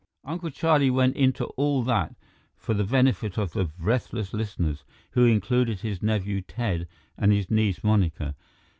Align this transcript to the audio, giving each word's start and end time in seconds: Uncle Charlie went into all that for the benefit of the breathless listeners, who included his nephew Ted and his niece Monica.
Uncle 0.25 0.49
Charlie 0.49 0.89
went 0.89 1.15
into 1.15 1.45
all 1.57 1.83
that 1.83 2.15
for 2.57 2.73
the 2.73 2.83
benefit 2.83 3.37
of 3.37 3.51
the 3.51 3.65
breathless 3.65 4.33
listeners, 4.33 4.83
who 5.11 5.25
included 5.25 5.81
his 5.81 6.01
nephew 6.01 6.41
Ted 6.41 6.87
and 7.19 7.31
his 7.31 7.51
niece 7.51 7.83
Monica. 7.83 8.33